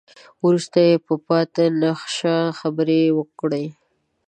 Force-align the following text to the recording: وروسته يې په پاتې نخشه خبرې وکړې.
وروسته 0.45 0.77
يې 0.87 0.95
په 1.05 1.13
پاتې 1.27 1.65
نخشه 1.81 2.35
خبرې 2.59 3.01
وکړې. 3.17 3.65